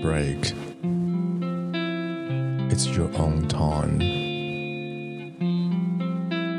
[0.00, 0.54] break.
[2.70, 4.00] It's your own time.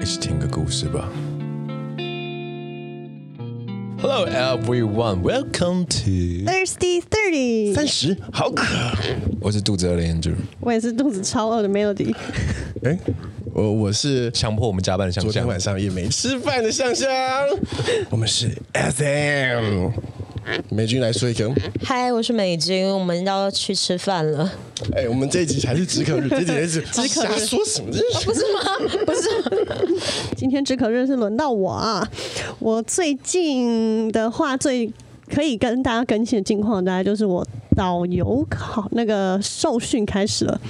[0.01, 1.09] 一起听个故事吧。
[3.99, 7.73] Hello everyone, welcome to Thirsty Thirty。
[7.73, 8.63] 三十好渴。
[9.41, 12.15] 我是肚子饿的 Andrew，我也是肚子超饿的 Melody。
[12.83, 12.97] 哎，
[13.53, 15.31] 我我是强迫我们加班的香香。
[15.31, 17.09] 昨天晚上也没吃饭的香香。
[18.09, 19.91] 我们是 SM。
[20.70, 21.50] 美军来说一个。
[21.84, 24.50] 嗨，我是美军，我们要去吃饭了。
[24.94, 27.08] 哎，我们这一集才是止渴日， 这一集是止渴日。
[27.08, 27.90] 瞎说什么？
[28.24, 28.60] 不是吗？
[29.06, 29.28] 不是。
[30.36, 32.06] 今天止渴日是轮到我啊！
[32.58, 34.92] 我最近的话，最
[35.28, 40.60] 可以跟大家更新的近况，大概就是我导游考那个受训开始了。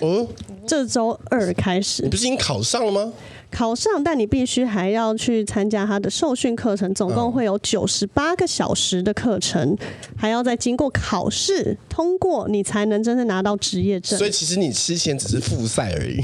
[0.00, 0.26] 哦，
[0.66, 2.02] 这周二开始。
[2.02, 3.12] 你不是已经考上了吗？
[3.52, 9.76] 考上，但你必须还要去参加他的受训课程，总共会有九十八个小时的课程，
[10.16, 14.18] 还要再经过考试通过，你才能真正拿到职业证。
[14.18, 16.16] 所以其实你之前只是复赛而已，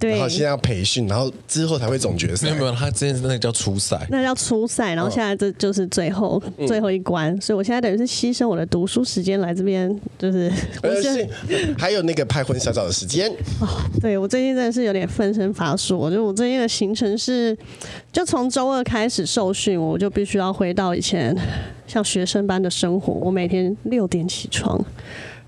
[0.00, 0.12] 对。
[0.12, 2.46] 然后现在要培训，然后之后才会总决赛。
[2.46, 7.38] 没有没有，他之前是那个叫初赛，那叫初赛，然后现在这就是最后、嗯、最后一关。
[7.42, 10.50] 所以我现在等于是牺牲我的读书时间来这边，就是
[10.82, 11.28] 而且
[11.76, 13.30] 还有那个拍婚纱照的时间。
[13.60, 13.68] 哦，
[14.00, 16.62] 对我最近真的是有点分身乏术，我觉得我最近。
[16.62, 17.58] 的行程是，
[18.12, 21.34] 就从周二开始受训，我就必须要回到以前
[21.88, 23.14] 像学生般的生活。
[23.14, 24.78] 我每天六点起床，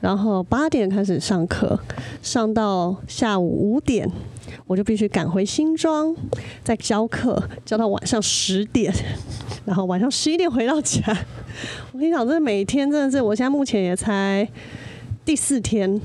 [0.00, 1.78] 然后八点开始上课，
[2.22, 4.10] 上到下午五点，
[4.66, 6.16] 我就必须赶回新庄，
[6.62, 8.90] 再教课，教到晚上十点，
[9.66, 11.02] 然后晚上十一点回到家。
[11.92, 14.48] 我跟你讲，这每天真的是，我现在目前也才
[15.22, 16.00] 第四天。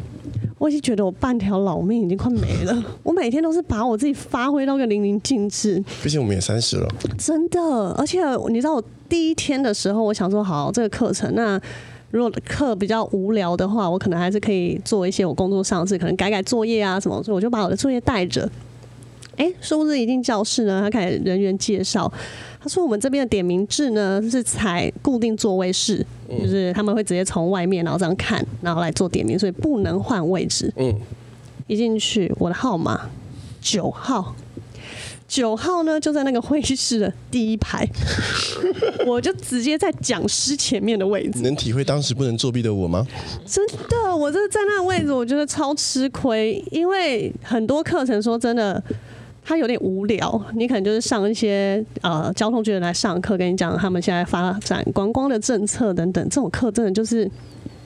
[0.59, 2.83] 我已经觉得我半条老命已经快没了。
[3.01, 5.83] 我每天都是把我自己发挥到个淋漓尽致。
[6.03, 7.59] 毕竟我们也三十了，真的。
[7.97, 11.59] 而且你知道，我第一天的时候，我想说，好，这个课程，那
[12.11, 17.23] 如果课比较无聊的话，我可能还是可以做一些我工作上的事，可能改改作业啊什么。
[17.23, 18.49] 所以我就把我的作业带着。
[19.37, 22.11] 哎，殊不知一进教室呢，他开始人员介绍。
[22.61, 30.69] 他说：“我们这边的点名制呢，是采固定座位式，就是他们会直接从外面然后这样看，然后来做点名，所以不能换位置。
[30.75, 30.93] 嗯，
[31.67, 33.09] 一进去，我的号码
[33.61, 34.35] 九号，
[35.25, 37.87] 九号呢就在那个会议室的第一排，
[39.07, 41.39] 我就直接在讲师前面的位置。
[41.39, 43.07] 能体会当时不能作弊的我吗？
[43.45, 48.83] 真的，我这在那个位置，我觉得超吃亏，因为很多课程说真的。”
[49.49, 57.27] 他有点无聊，你可能就是上一些呃交通局的来上课，跟你讲他们现在发展观光的政策等等，这种课真的就是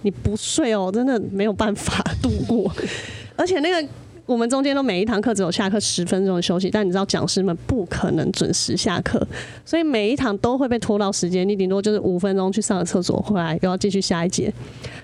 [0.01, 2.69] 你不睡哦，真的没有办法度过。
[3.37, 3.87] 而且那个
[4.33, 9.25] 我们中间都每一堂课只有下课十分钟的休息，但你知道讲师们不可能准时下课，
[9.63, 14.51] 所以每一堂都会被拖到时间，你顶多就是五分钟去上个厕所，回来又要继续下一节。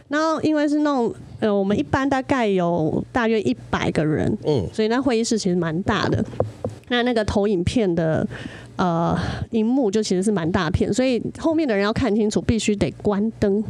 [0.08, 6.26] 然后因为是那种呃，我们一般大概有大约一百个人，嗯，所以那会议室其实蛮大的。
[6.88, 8.28] 那那个投影片的
[8.78, 9.16] 呃
[9.52, 13.64] 荧幕就其实是蛮大片，所以后面的人要看清楚，必须得关灯。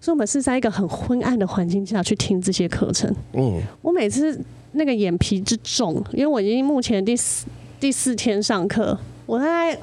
[0.00, 3.14] 所以我们是在一个很昏暗的环境下去听这些课程。
[3.34, 4.40] 嗯，我每次
[4.72, 7.46] 那个眼皮之重，因为我已经目前第四
[7.78, 9.78] 第四天上课，我大概。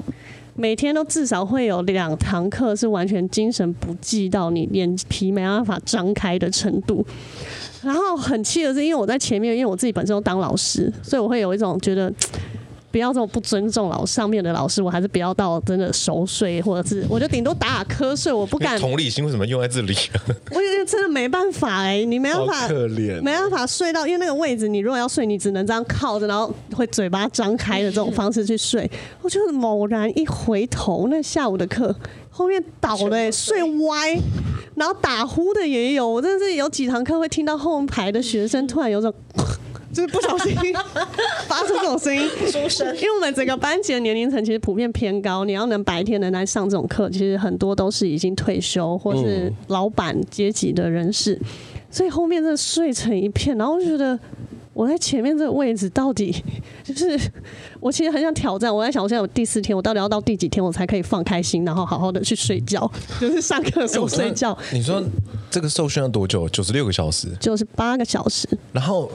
[0.56, 7.06] 每天都至少会有两堂课是完全精神不济到你眼皮没办法张开的程度，
[7.82, 12.12] 然后很气的是，因为我在前面，因为我自己本身都当老师，所以我会有一种觉得。
[12.90, 18.78] 不要这么不尊重老上面的老师，我还是不要到真的熟睡，或者是我就顶多打打瞌睡，我不敢。
[18.78, 19.94] 同理心为什么用在这里？
[20.50, 28.90] 我觉得真的没办法哎、欸，你没办法，可怜，没办法睡到，因为那个位置，你如果要睡，你只能这样靠着，然后会嘴巴张开的这种方式去睡。
[29.22, 31.94] 我就猛然一回头，那下午的课
[32.28, 34.20] 后面倒了、 欸，睡歪，
[34.74, 36.08] 然后打呼的也有。
[36.08, 39.14] 我真的是有几堂课会听到后排的学生 突然有种。
[39.92, 40.54] 就是不小心
[41.48, 42.86] 发出这种声音，出声。
[42.96, 51.38] 因为我们整个班级的年龄层其实普遍偏高，你要能白天能来上这种课，其实很多都是已经退休或是老板阶级的人士，
[51.90, 53.56] 所以后面真的睡成一片。
[53.58, 54.18] 然后我就觉得
[54.72, 56.32] 我在前面这个位置到底
[56.84, 57.18] 就是，
[57.80, 58.74] 我其实很想挑战。
[58.74, 62.90] 我在想，我现在有第四天，我到底要到第几天我才可以放开心，然后好好的去睡觉，
[63.20, 64.56] 就是上课的时候睡觉。
[64.72, 65.02] 你说
[65.50, 66.48] 这个受训要多久？
[66.48, 67.28] 九十六个小时？
[67.40, 68.48] 九十八个小时。
[68.72, 69.10] 然后。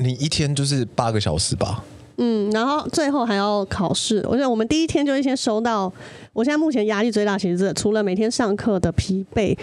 [0.00, 1.84] 你一天就是八个小时吧？
[2.16, 4.24] 嗯，然后最后还要考试。
[4.28, 5.92] 我觉得我们第一天就会先收到。
[6.32, 9.56] 我现在目前压力最大，其实是除了每天上课的疲惫，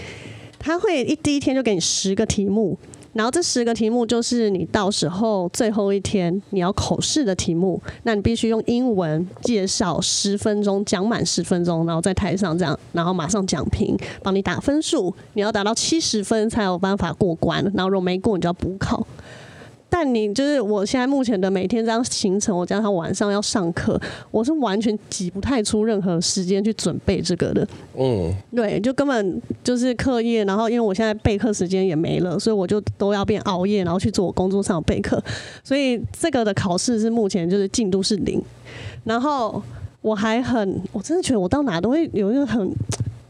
[0.57, 2.75] 他会一第一天就给你十个题目，
[3.13, 19.05] 然后这十个题目就是你到时候最后一天你要口试的题目，那你必须用英文介绍十分钟，讲满十分钟，然后在台上这样，然后马上讲评，帮你打分数，你要达到七十分才有办法过关，然后如果没过，你就要补考。
[19.89, 23.99] 但你就是我现在目前的每天这样行程，我加上晚上要上课，
[24.31, 27.67] 我是完全挤不太出任何时间去准备这个的。
[27.97, 35.23] 嗯，对，就根本就是课业，然后因为我现在备课时间也没了，所以我就都要变熬夜，然后去做我工作上的备课。
[35.63, 38.41] 所以这个的考试是目前就是进度是零。
[39.03, 39.61] 然后
[40.01, 42.71] 我还很，我真的觉得我到哪都会有一个很。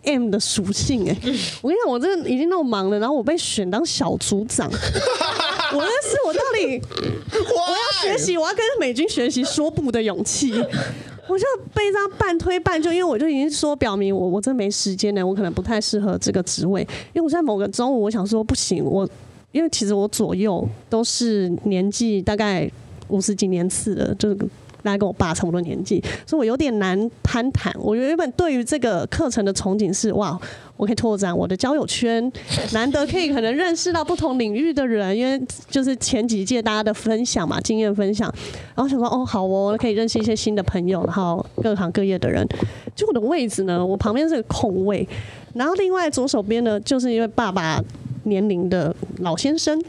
[0.03, 4.71] M 的属性哎、欸， 我跟你讲，我真的已经那么忙了，然后我被选当小组长，
[5.73, 6.81] 我那是我到底
[7.31, 10.51] 我要学习，我要跟美军学习说不的勇气，
[11.27, 16.81] 我就被这样半推半就，因为我就已经说表明我我真没时间了，我可能不太适合这个职位，
[17.13, 19.07] 因为我在某个中午，我想说不行，我
[19.51, 22.69] 因为其实我左右都是年纪大概
[23.09, 24.37] 五十几年次的，就是。
[24.83, 27.73] 大概跟我爸差不多年纪，所以我有点难攀谈。
[27.77, 30.39] 我原本对于这个课程的憧憬是：哇，
[30.77, 32.31] 我可以拓展我的交友圈，
[32.71, 38.33] 难得可以可能认识到不同领域的人，因为就是前几届大家的分享嘛，经验分享。
[38.75, 42.47] 然后想说，哦，好哦，可以认识一些新的朋友，然后各行各业的人。
[42.95, 45.07] 就我的位置呢，我旁边是个空位，
[45.55, 47.83] 然后另外左手边呢，就是一位爸爸
[48.23, 49.81] 年龄的老先生。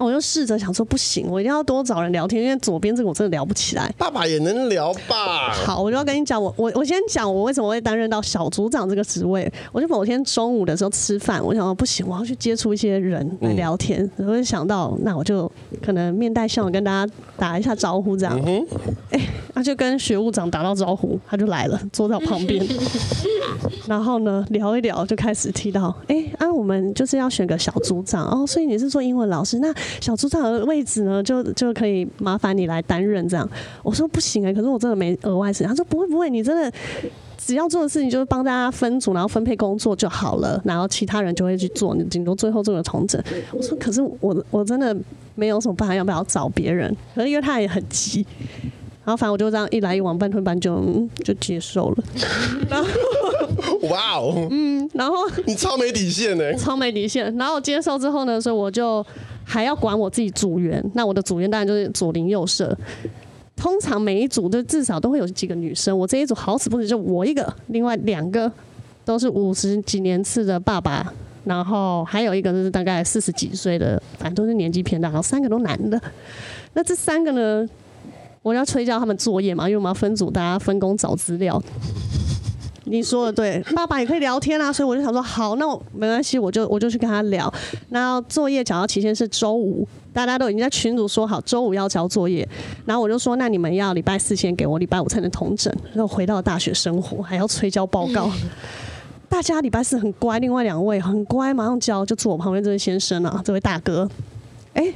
[0.00, 3.92] 我就试着想说，不行，我一定要多找人聊天，因为左边这个我真的聊不起来。
[3.98, 5.52] 爸爸也能聊吧？
[5.66, 9.50] 好，我就要跟你讲，我我我先讲我为什么会担任到小组长这个职位。
[9.72, 14.02] 我就某天中午的时候吃饭，我想说不行，我要去接触一些人来聊天。
[14.16, 15.50] 嗯、我就想到，那我就
[15.82, 18.34] 可能面带笑容跟大家打一下招呼，这样。
[18.38, 18.66] 哎、嗯
[19.10, 19.20] 欸，
[19.54, 22.66] 他就跟学务长打到招呼，他就来了，坐在我旁边。
[23.86, 29.70] 然后呢，聊一聊就开始提到，哎、欸，啊，我们就是要选个小组长哦，所以你是做英文老师那。
[30.00, 33.48] 小组长的位置呢，就就可以麻烦你来担任这样。
[33.82, 35.68] 我说不行哎、欸，可是我真的没额外时间。
[35.68, 36.72] 他说不会不会，你真的
[37.38, 43.22] 只要做的事情就是帮大家分组，然后分配工作就好了，然后其他人就会去做，你顶多最后做个重整。
[43.52, 44.94] 我说可是我我真的
[45.34, 46.94] 没有什么办法，要不要找别人？
[47.14, 48.26] 可是因为他也很急，
[49.04, 52.04] 然后反正我就这样一来一往，半推半就、嗯、就接受了。
[52.68, 52.88] 然后
[53.88, 55.16] 哇哦，嗯，然后
[55.46, 57.34] 你超没底线呢、欸，超没底线。
[57.36, 59.04] 然后我接受之后呢，所以我就。
[59.50, 62.76] 还要管我自己组员，那我的组员当然就是左邻右舍。
[63.56, 68.50] 通常每一组都至少都会有几个女生，我这一组好死不死就我一个，另外两个
[69.04, 71.12] 都是五十几年次的爸爸，
[71.44, 76.00] 然后还有一个就是大概四十几岁的，反正都是年纪偏大，然后三个都男的。
[76.74, 77.68] 那这三个呢，
[78.42, 81.60] 我要催叫他们作业嘛，因为我们要分组，大家分工找资料。
[82.90, 87.52] 你说的对，爸爸也可以聊天啊，所以我就想说，好，那我没关系，我就我就去跟他聊。
[87.90, 92.46] 那作业讲到期限是周五，大家都已经在群组说好周五要交作业。
[92.84, 95.72] 然后我就说，那你们要礼拜四先给我，礼拜五才能统整。
[95.94, 98.28] 然后回到大学生活，还要催交报告。
[99.28, 104.08] 大家礼拜四很乖，另外两位很乖，马上交，就坐我旁边这位先生啊，这位大哥，
[104.74, 104.94] 哎、欸。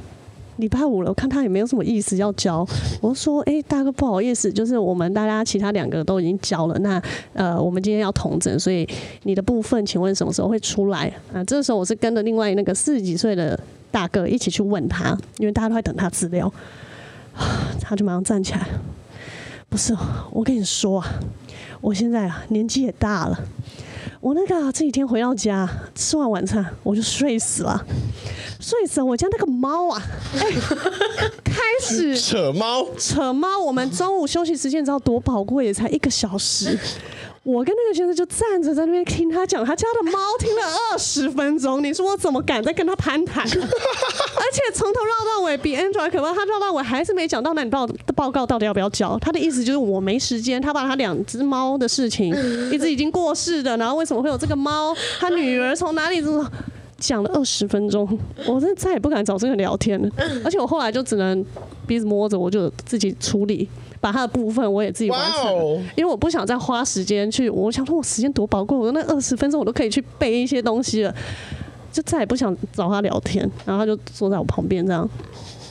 [0.57, 2.65] 礼拜五了，我看他也没有什么意思要交。
[3.01, 6.79] 我说：“哎、大哥，不好意思，就是我们大家其他两个都已经交了。
[6.79, 7.01] 那
[7.33, 8.87] 呃，我们今天要统整，所以
[9.23, 11.11] 你的部分，请问什么时候会出来？
[11.33, 13.59] 啊，这个时候我是跟着另外那个四十几岁的
[13.91, 16.51] 大哥一起去问他，因为大家都在等他资料。
[17.81, 18.65] 他就马上站起来，
[19.67, 19.93] 不是，
[20.31, 21.07] 我跟你说啊，
[21.81, 23.37] 我现在啊年纪也大了。”
[24.25, 27.85] 我那个、啊、这几天回到家吃完晚餐我就睡死了，
[28.59, 29.05] 睡死了。
[29.05, 30.01] 我家那个猫啊，
[30.33, 30.51] 哎、欸，
[31.43, 33.59] 开始 扯猫，扯猫。
[33.59, 36.75] 我们中午休息时间你知道多宝贵，也才一个小时。
[37.45, 41.83] 我跟那个先生就站着在那边听他讲他家的猫，听了二十分钟。
[41.83, 43.43] 你说我怎么敢再跟他攀谈？
[43.45, 46.33] 而且从头绕到尾，比 Andrew 还可怕。
[46.33, 49.15] 他绕到尾还是没讲到，那你报报告到底要不要交？
[49.19, 50.59] 他的意思就是我没时间。
[50.59, 52.35] 他把他两只猫的事情，
[52.73, 54.95] 一只已经过世的，然后为什么会有这个猫？
[55.19, 56.23] 他女儿从哪里？
[57.07, 58.07] 讲了二十分钟，
[58.47, 60.09] 我真的再也不敢找这个聊天了。
[60.43, 61.45] 而且我后来就只能
[61.85, 63.67] 鼻子摸着，我就自己处理。
[64.01, 67.49] 把他的部分我也自己完成因为我不想再花时间去。
[67.49, 71.15] 我想说，我时间多宝贵，我那二十分钟我都可以去背一些东西了，
[71.91, 73.49] 就再也不想找他聊天。
[73.65, 75.09] 然后他就坐在我旁边这样，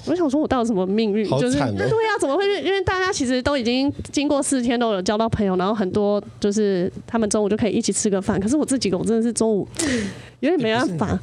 [0.07, 1.29] 我想说，我到底什么命运？
[1.39, 2.45] 就是对呀、啊，怎么会？
[2.63, 8.39] 因为大家其实都已经经过四天都有交到朋友，然后很多就是他们中午就可以一起吃个饭。
[8.41, 9.67] 可是我这几个，我真的是中午
[10.41, 11.19] 有点没办法。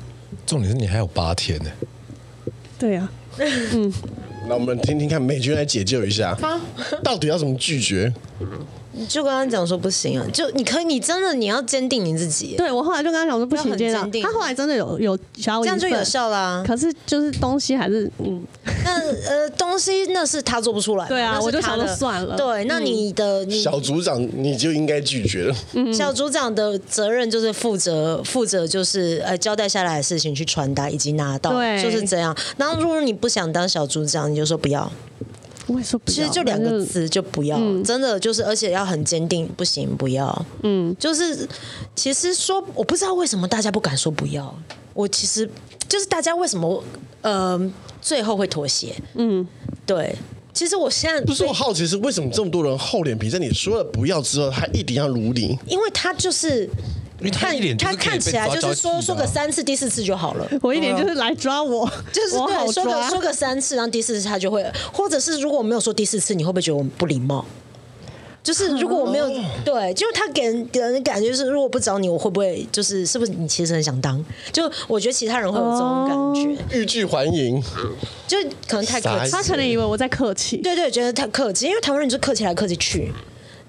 [0.46, 1.66] 重点是你还有八天呢。
[2.80, 3.38] 对呀、啊，
[3.74, 3.94] 嗯。
[4.50, 6.36] 那我们听听看，美军来解救一下，
[7.04, 8.12] 到底要怎么拒绝？
[8.94, 12.56] 你就跟他讲说不行啊，就你可以，你真的你要坚定你自己。
[12.58, 14.24] 对我后来就跟他讲说不行，坚定定。
[14.24, 16.64] 他后来真的有有小这样就有效啦。
[16.66, 18.44] 可是就是东西还是嗯，
[18.84, 21.08] 那呃东西那是他做不出来。
[21.08, 22.36] 对啊，我就想说算了。
[22.36, 25.56] 对，那你的小组长你就应该拒绝了。
[25.94, 32.36] 小组长的责任就是负责负责就是呃交代下来的事情去传达以及拿到，对，就是这样。
[32.58, 34.92] 然后如果你不想当小组长，你就说不要。
[35.72, 37.58] 我会说不要，其实就两个字，就不要。
[37.58, 40.46] 嗯、真的就是，而且要很坚定，不行，不要。
[40.64, 41.48] 嗯，就是
[41.96, 44.54] 其实说，我不知道为什么大家不敢说不要。
[44.94, 45.50] 我其实
[45.88, 46.84] 就是大家为什么
[47.22, 48.94] 呃最后会妥协？
[49.16, 49.48] 嗯，
[49.86, 50.14] 对。
[50.54, 55.58] 其实我现在不是我好奇是为什么这么多人厚脸皮，在你说了不要之后，他一定要如你？
[55.68, 56.70] 因为他就是。
[57.30, 60.50] 看他看起来就是说说个三次，第四次就好了。
[60.64, 64.66] 我一点就是来抓我， 就是对说个说个三次，然后第四次他就会。
[64.92, 67.46] 或者是如果我没有说第四次，你会不会觉得我不礼貌？
[68.44, 69.30] 就是如果我没有
[69.64, 74.24] 对，就是他给人给人的感觉是，如果不找你，我会不会就是是不是你其实很想当？
[74.52, 77.62] 就我觉得其他人会有这种感觉，欲拒还迎，
[78.28, 78.38] 就
[78.68, 79.32] 可能太客气。
[79.32, 83.14] 他可能以为我在客气，对对，觉得太客气，因为台湾人就客气来客气去，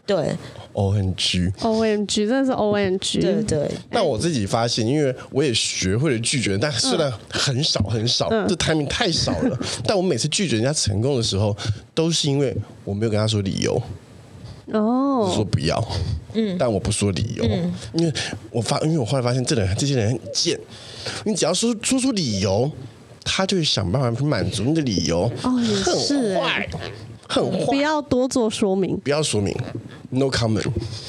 [0.07, 0.35] 对。
[0.73, 3.21] O N G，O N G，真的是 O N G。
[3.21, 3.71] 对对。
[3.91, 9.59] 但我自己发现，因为我也学会了拒绝，但虽然很少很少，嗯、这 timing 太少了。
[9.85, 11.57] 但我每次拒绝人家成功的时候，
[11.95, 13.81] 都是因为我没有跟他说理由。
[14.73, 15.31] 哦。
[15.35, 15.83] 说不要。
[16.35, 16.57] 嗯。
[16.59, 18.13] 但我不说理由，嗯、因为
[18.51, 20.59] 我发，因为我后来发现，这人这些人很贱。
[21.25, 22.71] 你只要说说出理由，
[23.25, 25.31] 他就会想办法去满足你的理由。
[25.43, 26.17] 哦，也是。
[26.17, 26.69] 很坏。
[27.33, 27.65] 很坏。
[27.67, 28.97] 不要多做说明。
[28.99, 29.55] 不要说明。
[30.11, 30.67] No comment。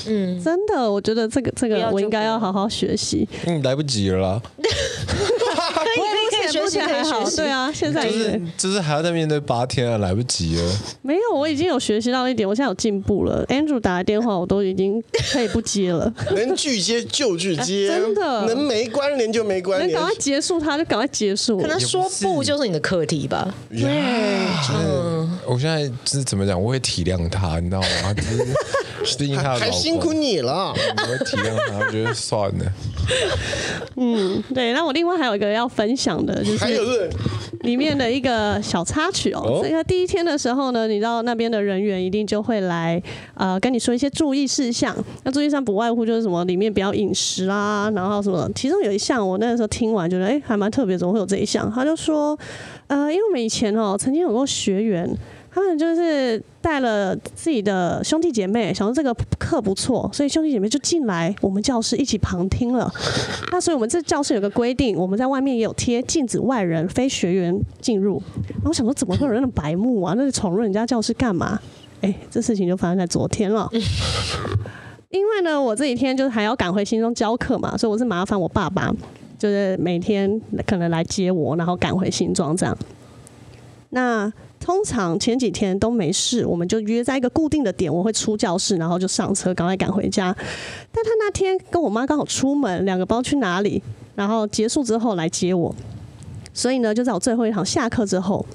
[0.08, 3.28] 嗯，真的，我觉得这个这个我应该要好好学习。
[3.46, 4.42] 嗯，来不及了啦。
[5.84, 10.80] 可以可以学习还好，对啊，现在就是就是还要再面对八天啊，来不及了。
[11.02, 13.46] 没有，我已经有学习到一点，我现在有进步了。
[13.48, 15.04] Andrew 打来电话，我都已经
[15.34, 16.12] 可以不接了。
[16.34, 18.46] 能拒接就拒接， 真的。
[18.46, 19.92] 能没关联就没关联。
[19.92, 21.60] 能赶快结束，他就赶快结束。
[21.60, 23.54] 可能说不就是你的课题吧？
[23.70, 23.84] 对，
[24.74, 28.46] 嗯，我现在就是怎么讲，我会体谅他，你知道吗就是？
[29.60, 32.66] 还辛苦你了，我会体谅他，我觉得算了。
[33.98, 34.72] 嗯，对。
[34.72, 37.10] 那我另外还有一个要分享的，就是
[37.64, 39.60] 里面的一个小插曲哦。
[39.62, 43.02] 这个第一天的时候呢，你知道那边的人员一定就会来
[43.34, 44.96] 呃跟你说一些注意事项。
[45.24, 48.50] 那注意事项不外乎就是什么里面不要饮食啦，然后什么。
[48.56, 51.70] 其中有一项我那个时候听完觉得哎还蛮特别，怎么会有这一项？
[51.70, 52.40] 他就说
[52.94, 55.18] 呃，因为我们以前哦曾经有过学员。
[55.56, 62.92] 他们就是带了自己的兄弟姐妹，想说这个课不错，所以兄弟姐妹就进来我们教室一起旁听了。
[63.52, 68.20] 那所以我们这教室有个规定，我们在外面也有贴禁止外人、非学员进入。
[68.48, 70.16] 然后我想说，怎么会有人那么白目啊？
[70.18, 71.60] 那是闯入人家教室干嘛？
[72.02, 73.70] 哎，这事情就发生在昨天了。
[75.10, 78.92] 因为呢，我这几天就是还要赶回新中教课嘛，所以我是麻烦我爸爸，
[79.44, 82.78] 就是每天可能来接我，然后赶回新庄这样。
[83.90, 90.34] 那通常前几天都没事，我们就约在一个固定的点，我会出教室，然后就上车，赶快赶回家。
[90.94, 93.84] 但他那天跟我妈刚好出门，两个不知道去哪里，
[94.16, 95.76] 然后结束之后来接我，
[96.54, 98.46] 所以呢，就在我最后一堂下课之后，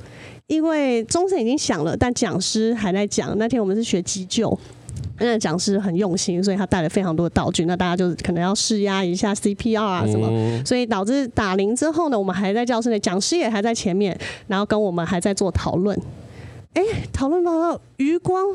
[0.46, 3.36] 因为钟声已经响了，但讲师还在讲。
[3.36, 4.58] 那天我们是学急救。
[5.20, 7.64] 那讲师很用心，所以他带了非常多的道具。
[7.64, 15.98] 那大家就可能要试压一下 CPR 啊什么，嗯、所以导致打铃之后呢，我们还在教室内，讲师也还在前面，然后跟我们还在做讨论。
[16.74, 18.54] 哎、欸，讨论到余光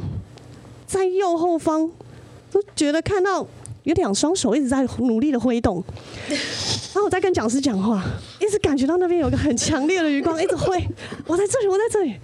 [0.86, 1.90] 在右后方，
[2.52, 3.46] 都觉得看到
[3.84, 5.84] 有两双手一直在努力的挥动。
[6.30, 8.02] 然后我在跟讲师讲话，
[8.40, 10.78] 一直感觉到那边有个很强烈的余光，一直挥。
[11.26, 12.16] 我在这里，我在这里。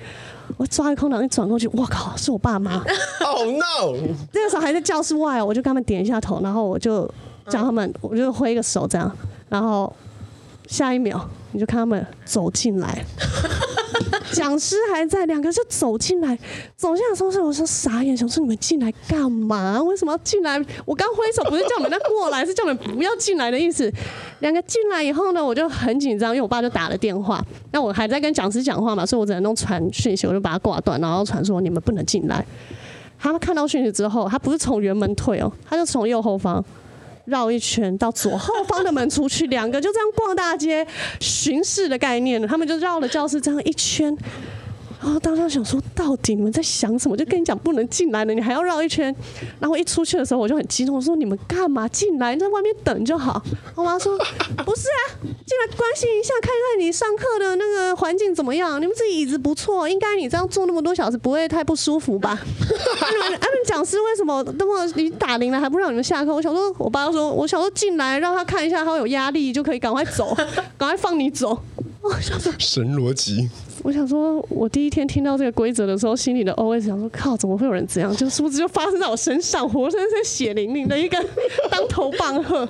[0.59, 2.83] 我抓个空档一转过去，我靠，是我爸妈！
[3.25, 3.95] Oh no！
[4.33, 7.09] 那个时候还在教室外，我就跟他们点一下头，然后我就
[7.47, 9.09] 叫他们，我就挥一个手这样，
[9.47, 9.91] 然后
[10.67, 13.05] 下一秒你就看他们走进来。
[14.31, 16.37] 讲师还在，两个就走进来，
[16.75, 19.81] 走进来的时候，我说傻眼，想说你们进来干嘛？
[19.83, 20.63] 为什么要进来？
[20.85, 23.91] 我刚挥手不是叫你们再过来，是叫你们不要进来的意思。
[24.39, 32.45] 两个进来以后呢，我就很紧张，因为我爸就打了电话，那我还在跟讲师讲话嘛，所以我只能弄传讯息，我就把它挂断，然后传说你们不能进来。
[33.21, 36.63] 他们看到讯息之后，他不是从原门退哦，他就从右后方。
[37.29, 40.85] 绕一圈到左后方的门出去，两个就这样逛大街
[41.21, 44.15] 巡视的概念，他们就绕了教室这样一圈。
[45.01, 47.15] 然后当时想说，到底你们在想什么？
[47.15, 49.15] 就跟你讲不能进来了，你还要绕一圈。
[49.59, 52.35] 然后一出去的时候，我就很激动，我说你们干嘛进来？
[52.35, 53.41] 在外面等就好。
[53.75, 58.81] 我妈说不是啊，进来关心一下，看看你上课的那个环境怎么样。
[58.81, 62.37] 你们这椅子不错，应该你这样坐那么多小时不会太不舒服吧？
[62.43, 66.33] 你们你们讲师为什么那么你打铃了还不让你们下课？
[66.35, 70.35] 我想说，我爸说，我想说进来让他看一下，他有压力就可以赶快走，
[70.77, 71.57] 赶快放你走。
[72.01, 73.49] 我想说神逻辑。
[73.83, 78.15] 我想说，我第一天听到这个规则的时候，心里的 OS 想说：靠，怎么会有人这样？
[78.15, 81.17] 就是不是就发生在我身上，活生生血淋淋的一个
[81.69, 82.67] 当头棒喝。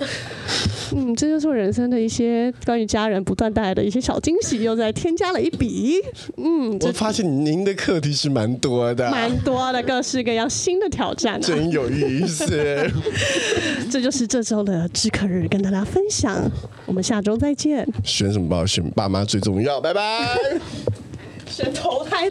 [0.95, 5.95] 嗯，这就是我人生的一些关于家人不断带来的一些小惊喜，又再添加了一笔。
[6.37, 12.45] 嗯，我发现您的课题是蛮多的，蛮多的，各式各样新的挑战，啊，真有意思。
[13.89, 16.49] 这就是这周的知客日，跟大家分享。
[16.85, 17.87] 我们下周再见。
[18.03, 18.65] 选什么包？
[18.65, 19.79] 选爸妈最重要。
[19.79, 20.37] 拜拜。
[21.47, 22.29] 选投胎。